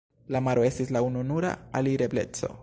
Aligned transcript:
La 0.35 0.39
maro 0.45 0.63
estis 0.69 0.93
la 0.97 1.03
ununura 1.09 1.53
alirebleco. 1.81 2.53